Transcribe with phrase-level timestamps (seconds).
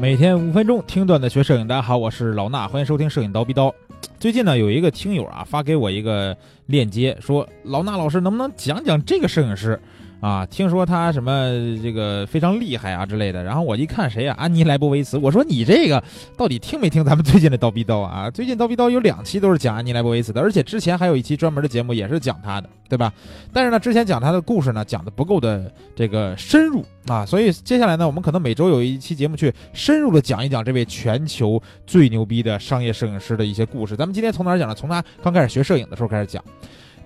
[0.00, 3.74] 每天五分钟听段子学摄影，大家好，我是老衲，欢迎收听摄影刀逼刀。
[4.20, 6.36] 最近呢，有一个听友啊发给我一个
[6.66, 9.78] 链接，说老衲老师能不能讲讲这个摄影师？
[10.20, 11.48] 啊，听说他什么
[11.80, 16.02] 这个非常厉害啊之类的，然后我一看谁呀，安妮莱博维茨，我说你这个
[16.36, 18.28] 到底听没听咱们最近的刀逼刀啊？
[18.28, 23.12] 最近刀逼刀有两期都是讲安妮莱博维茨的，而且之前还有一期专门的节目也是讲他的，对吧？
[23.52, 33.94] 但是呢，之前讲他的故事呢讲的不够的这个深入啊，所以接下来呢，我们可能每周有一期节目去深入的讲一讲这位全球最牛逼的商业摄影师的一些故事。
[33.94, 34.74] 咱们今天从哪儿讲呢？
[34.74, 36.42] 从他刚开始学摄影的时候开始讲。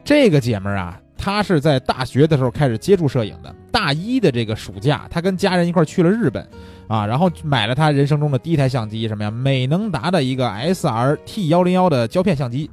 [0.02, 0.98] 这个姐们儿啊。
[1.22, 3.54] 他是在大学的时候开始接触摄影的。
[3.70, 6.44] 大一的这个暑假，他跟家人一块去了日本，
[6.88, 9.30] 啊，然后买了他人生中的第一台相机，什么呀？
[9.30, 12.68] 美能达的一个 S R T 幺零幺的胶片相机。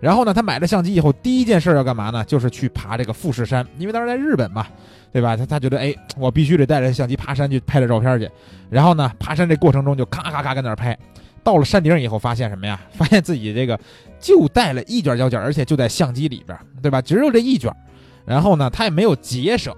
[0.00, 2.24] 然后呢，他买了相机以后，第一件事要干嘛呢？
[2.24, 4.66] 就是去爬这个富士山，因为当时在日本嘛，
[5.12, 5.36] 对吧？
[5.36, 8.28] 他他觉得，哎，我必须得带着相机爬山去拍点照片去。
[8.70, 10.98] 然后呢，爬山这过程中就咔咔咔跟那儿拍。
[11.44, 12.80] 到了山顶以后，发现什么呀？
[12.92, 13.78] 发现自己这个
[14.20, 17.02] 就带了一卷胶卷，而且就在相机里边，对吧？
[17.02, 17.74] 只有这一卷，
[18.24, 19.74] 然后呢，他也没有节省，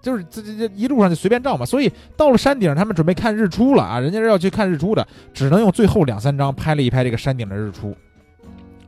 [0.00, 1.66] 就是这这这一路上就随便照嘛。
[1.66, 7.96] 所以到了山顶，他们准备看日出了啊，人家是要去看日出的，只能用最后两三张拍了一拍这个山顶的日出。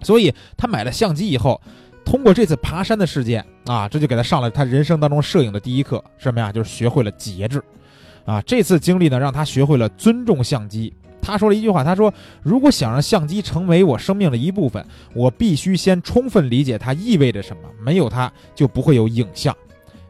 [0.03, 1.61] 所以他买了相机以后，
[2.05, 6.53] 通过这次爬山的事件啊，这就给他上了他人生当中摄影的第一课，什么呀？
[6.53, 7.63] 就是学会了节制，
[8.25, 10.93] 啊，这次经历呢，让他学会了尊重相机。
[11.23, 14.85] 他说了一句话，他说：“如果想让相机成为我生命的一部分，
[15.15, 17.63] 我必须先充分理解它意味着什么。
[17.81, 19.57] 没有它，就不会有影像。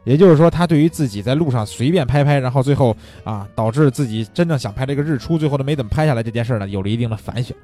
[0.03, 7.55] 也就是说，他对于自己在路上随便拍拍，然后最后啊，导致自己真正想拍这个日出，最后都没怎么拍下来这件事呢，有了一定的反省。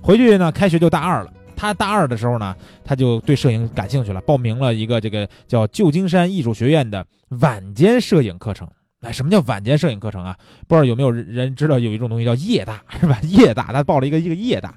[0.00, 1.32] 回去呢，开学就大二了。
[1.56, 7.04] 他大二的时候呢，他就对摄影感兴趣了，报名了一个这个叫旧金山艺术学院的
[7.40, 8.68] 晚间摄影课程。”
[9.00, 10.36] 哎，什么叫晚间摄影课程啊？
[10.66, 13.18] 不知道有没有人知道有一种东西叫夜大，是吧？
[13.24, 14.74] 夜大，他报了一个一个夜大。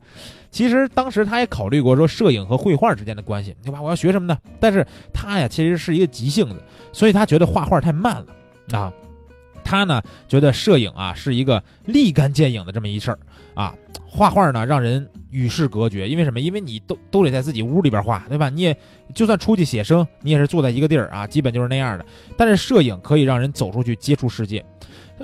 [0.52, 3.82] 其实当时他也考虑过说摄影和绘画之间的关系，对吧？
[3.82, 4.38] 我要学什么呢？
[4.60, 6.62] 但是他呀，其实是一个急性子，
[6.94, 8.94] 所以他觉得画画太慢了啊。
[9.64, 13.20] 他呢觉得摄影啊是一个立竿见影的这么一事儿
[13.54, 13.76] 啊，
[14.08, 16.40] 画画呢让人与世隔绝，因为什么？
[16.40, 18.50] 因为你都都得在自己屋里边画，对吧？
[18.50, 18.76] 你也
[19.14, 22.06] 就算出去写生，你也是坐在一个地儿啊，基本就是那样的。
[22.38, 24.64] 但是摄影可以让人走出去接触世界。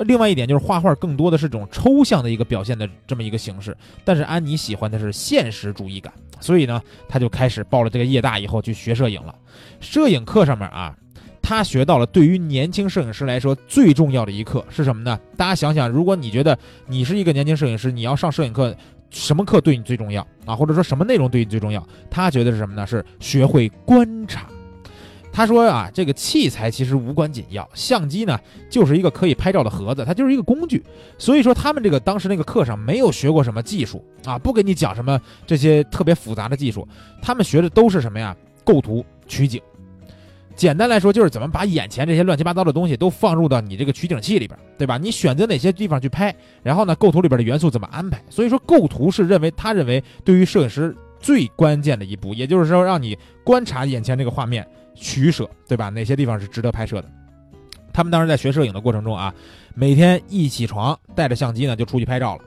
[0.01, 9.33] 另外一点就是画画更多的是种抽象的一个表现的这么一个形式，但是安妮喜欢的是现实主义感，所以呢，他就开始报了这个夜大以后去学摄影了。
[9.79, 10.95] 摄影课上面啊。
[11.47, 15.17] 他学到了对于年轻摄影师来说最重要的一课是什么呢？
[15.37, 18.75] 大家想想，如果你觉得你是一个年轻摄影师，你要上摄影课，
[19.09, 20.53] 什么课对你最重要啊？
[20.53, 21.81] 或者说什么内容对你最重要？
[22.09, 22.85] 他觉得是什么呢？
[22.85, 24.45] 是学会观察。
[25.31, 28.37] 他说啊，这个器材其实无关紧要，相机呢
[28.69, 30.83] 就是一个可以拍照的盒子，它就是一个工具。
[31.17, 36.85] 所以说他们这个当时那个课上没有学过什么技术啊，不给你讲什么这些特别复杂的技术，
[37.21, 38.35] 他们学的都是什么呀？
[38.65, 39.61] 构图、取景。
[40.57, 44.97] 简单来说，就是怎么把眼前这些乱七八糟的东西都放入到你这个取景器里边，对吧？
[44.97, 48.19] 你选择哪些地方去拍，然后呢，构图里边的元素怎么安排？
[48.27, 55.89] 所以说，构图是认为他认为对于摄影师最关键的一步，也就是说，让你观察眼前这个画面，取舍，对吧？
[55.89, 57.09] 哪些地方是值得拍摄的？
[57.93, 59.31] 他们当时在学摄影的过程中啊，
[59.75, 62.41] 每天一起床带着相机呢就出去拍照了。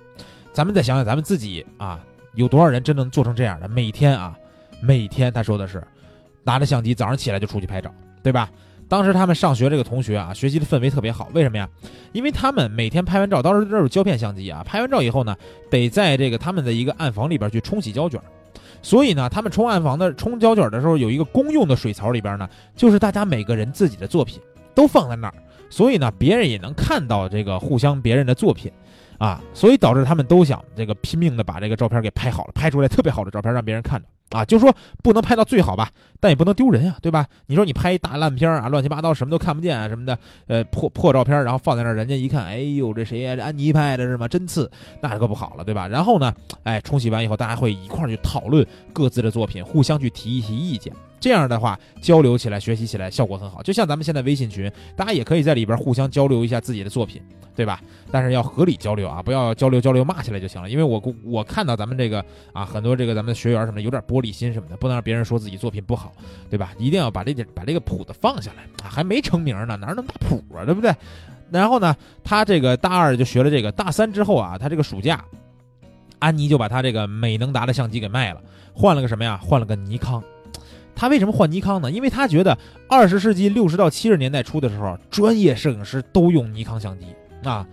[0.53, 2.01] 咱们再想想，咱们自己啊，
[2.35, 3.69] 有多少人真能做成这样的？
[3.69, 4.37] 每天啊，
[4.83, 5.81] 每天他说的是。
[6.45, 7.93] 拿着相机，早上起来就出去拍照，
[8.23, 8.51] 对吧？
[8.89, 11.29] 当时他们上学这个同学啊，学习的氛围特别好。
[11.33, 11.69] 为什么呀？
[12.13, 15.37] 因为他们每天拍完照，当时这是胶片相机啊，拍完照以后呢，
[15.71, 18.21] 得在这个他们的一个暗房里边去冲洗胶卷。
[18.83, 24.41] 所以呢，他们冲暗房的冲胶卷的时候，有一个公用的水槽里边呢，就是大家每个人自己的作品
[24.75, 25.35] 都放在那儿，
[25.69, 28.73] 所以呢，别人也能看到这个互相别人的作品，
[29.19, 34.09] 啊，所以导致他们都想这个拼命的把这个照片给拍好了，拍出来特别好的照片让别人看到。
[34.31, 37.27] 啊，就是说不能拍到最好吧，但也不能丢人呀，对吧？
[37.47, 40.17] 你说你拍一大烂片啊，乱七八糟，什么都看不见啊，什么的，
[40.47, 43.35] 呃，破破照片，然后放在那儿，人家一看，哎呦，这谁呀？
[43.35, 44.29] 这安妮拍的是吗？
[44.29, 45.89] 真次，那可不好了，对吧？
[45.89, 46.33] 然后呢，
[46.63, 50.93] 哎，冲洗完以后，大家会一块儿去讨论各自的作品，互相去提一提意见。
[51.21, 53.63] 这样的话，交流起来、学习起来效果很好。
[53.63, 57.21] 就像咱们现在微信群，大家也可以在里边互相交流一下自己的作品，
[57.55, 57.81] 对吧？
[58.11, 60.71] 但是要合理交流啊，不要交流交流骂起来就行了。
[60.71, 62.25] 因为我我看到咱们这个
[62.55, 66.13] 啊，很多这个咱们学员什么有点玻璃心什么的，不能让别人说自己作品不好，
[66.49, 66.73] 对吧？
[66.79, 70.91] 一定要把这点把这个谱子放下来啊，还没成名呢，哪那么大谱啊，对不对？
[71.51, 71.95] 然后呢，
[72.25, 75.23] 他这个大二就学了这个，大三之后啊，他这个暑假，
[76.19, 78.41] 安妮就把他这个美能达的相机给卖了，
[78.73, 79.39] 换了个什么呀？
[79.43, 80.23] 换了个尼康。
[80.95, 81.91] 他为什么换尼康呢？
[81.91, 82.57] 因为他觉得
[82.89, 87.07] 二十世纪六十到七十年代初的时候，专业摄影师都用尼康相机
[87.43, 87.67] 啊。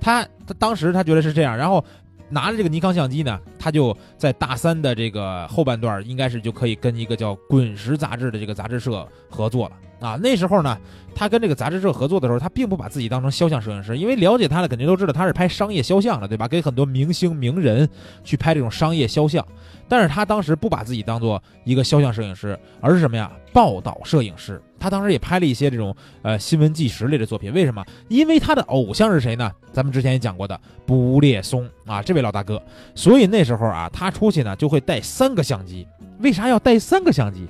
[0.00, 1.82] 他他当时他觉得是这样，然后
[2.28, 9.76] 拿着这个尼康相机呢，他就在大三的这个后半段，应该是就可以跟一个叫《滚石》杂志的这个杂志社合作了。
[10.04, 10.76] 啊，那时候呢，
[11.14, 16.46] 他跟这个杂志社合作的时候，他并不把自己当成肖像摄影师，因为了解他的肯定都知道他是拍商业肖像的，对吧？
[16.46, 17.88] 给很多明星名人
[18.22, 19.46] 去拍这种商业肖像，
[19.88, 23.32] 但是他当时不把自己当做一个肖像摄影师，而是什么呀？
[23.52, 24.60] 报道摄影师。
[24.78, 27.50] 他当时也拍了一些这种呃新闻纪实类的作品。
[27.54, 27.82] 为什么？
[28.08, 29.50] 因为他的偶像是谁呢？
[29.72, 32.60] 咱们之前也讲过的布列松啊，这位老大哥。
[32.94, 35.86] 所以那时候啊，他出去呢就会带三个相机。
[36.18, 37.48] 为啥要带三个相机？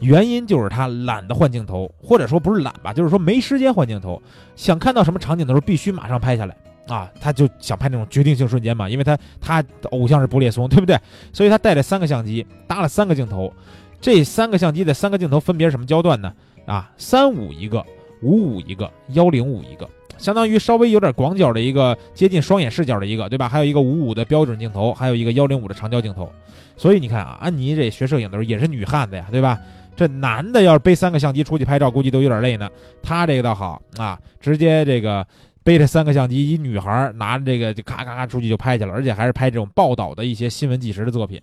[0.00, 4.20] 原因就是他懒得换镜头，或者说不是懒吧，就是说没时间换镜头。
[4.56, 6.56] 想看到什么场景的时候，必须马上拍下来
[6.88, 7.10] 啊！
[7.20, 10.98] 他就想拍那种决定性瞬间嘛，因为他他偶像是布列松，对不对？
[11.32, 13.52] 所以他带了三个相机，搭了三个镜头。
[14.00, 16.32] 这三个相机的三个镜头分别是什么焦段呢？
[16.66, 17.82] 啊，三五一个，
[18.20, 19.88] 五五一个，幺零五一个，
[20.18, 23.48] 相当于稍微有点广角的一个接近双眼视角的一个，对吧？
[23.48, 26.30] 还有一个五五的标准镜头，还有一个幺零五的长焦镜头。
[26.76, 29.58] 所以你看啊，安妮这学摄影的时候也是女汉子呀，对吧？
[29.96, 32.68] 这男的要是背三个相机出去拍照，估计都有点累呢。
[33.02, 35.26] 他这个倒好啊，直接这个
[35.62, 41.40] 背着三个相机，一女孩拿着这个就咔咔咔出去就拍去了，而且还是拍这种报道的一些新闻纪实的作品。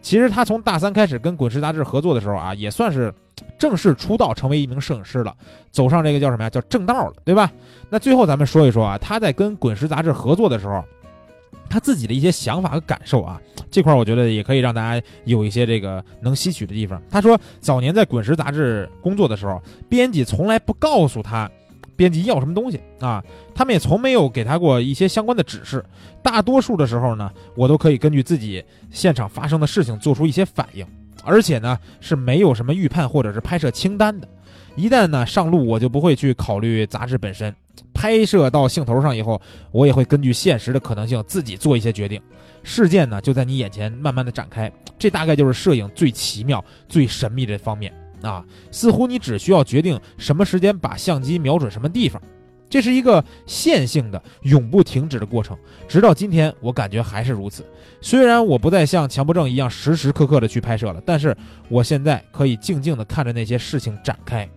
[0.00, 3.12] 其实他从大三开始跟《滚石》杂志合作的时候啊，也算是
[3.58, 5.34] 正式出道，成为一名摄影师了，
[5.70, 6.50] 走上这个叫什么呀？
[6.50, 7.52] 叫正道了，对吧？
[7.90, 10.84] 那最后咱们说一说啊，他在跟《滚石》杂志合作的时候。
[11.72, 13.40] 他自己的一些想法和感受啊，
[13.70, 17.00] 这块我觉得也可以让大家有一些这个能吸取的地方。
[17.08, 19.58] 他说，早年在《滚石》杂志工作的时候，
[19.88, 21.50] 编辑从来不告诉他
[21.96, 23.24] 编辑要什么东西啊，
[23.54, 25.82] 他们也从没有给他过一些相关的指示。
[26.22, 30.86] 大多数的时候呢，我都可以根据自己现场发生的事情做出一些反应，
[31.24, 34.28] 而且呢是没有什么预判或者是拍摄清单的。
[34.76, 37.54] 一旦呢上路，我就不会去考虑杂志本身。
[38.02, 39.40] 拍摄到兴头上以后，
[39.70, 42.20] 我也会根据现实的可能性自己做一些决定。
[42.64, 48.44] 事件呢就在你眼前慢慢的展开，这大概就是摄影最奇妙、最神秘的方面啊！
[48.72, 52.20] 似乎你只需要决定什么时间把相机瞄准什么地方，
[52.68, 55.56] 这是一个线性的、永不停止的过程。
[55.86, 57.64] 直到今天，我感觉还是如此。
[58.00, 61.36] 虽然我不再像强迫症一样时时刻刻的去拍摄了，但是
[61.68, 64.48] 我现在可以静静的看着那些事情展开，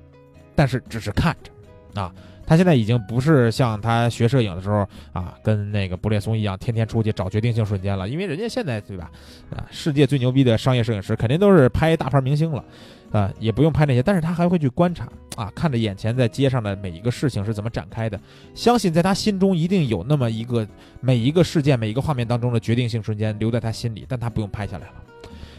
[0.56, 2.12] 但是只是看着，啊。
[2.46, 8.08] 他现在已经不是像他学摄影的时候啊，跟那个布列松一样，天天出去找决定性瞬间了。
[8.08, 9.12] 因为人家现在对吧，
[9.50, 12.64] 啊，世界最牛逼的商业摄影师肯定都是拍大牌明星了，
[13.12, 18.20] 啊，也不用拍那些，但是他还会去观察啊，看着眼前在街上的每一个事情是怎么展开的。
[18.54, 20.68] 相信在他心中一定有那么一个
[21.02, 24.94] 每一个事件、每一个画面当中的决定性瞬间留在他心里，但他不用拍下来了。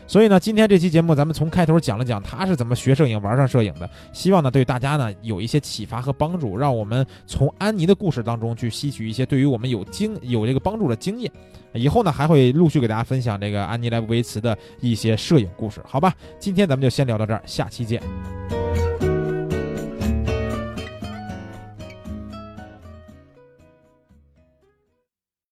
[0.06, 11.31] 所以呢，今天这期节目咱们从开头讲了讲他是怎么学摄影、玩上摄影的，希望呢对大家呢有一些启发和帮助，让我们从安妮的故事当中去吸取一些对于我们有经有这个帮助的经验。
[11.73, 16.14] 以后呢还会陆续给大家分享这个安妮莱布维茨的一些摄影故事，好吧？
[16.38, 18.00] 今天咱们就先聊到这儿，下期见。